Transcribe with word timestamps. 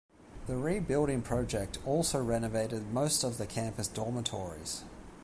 The 0.47 0.55
re-building 0.55 1.21
project 1.21 1.77
also 1.85 2.23
renovated 2.23 2.91
most 2.91 3.23
of 3.23 3.37
the 3.37 3.45
campus 3.45 3.87
dormitories. 3.87 4.81